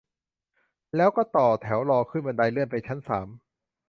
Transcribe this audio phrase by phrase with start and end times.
[0.95, 3.27] แล้วก็ต่อแถวรอขึ้นบันไดเลื่อนไปชั้นสาม